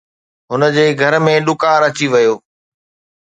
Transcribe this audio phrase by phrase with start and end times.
[0.51, 2.35] هن جي گهر ۾ ڏڪار اچي ويو